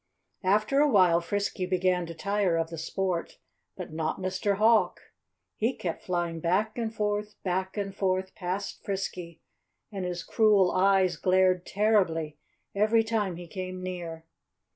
[0.43, 3.37] After a while Frisky began to tire of the sport.
[3.77, 4.55] But not Mr.
[4.55, 4.99] Hawk!
[5.57, 9.41] He kept flying back and forth, back and forth, past Frisky.
[9.91, 12.39] And his cruel eyes glared terribly
[12.73, 14.25] every time he came near.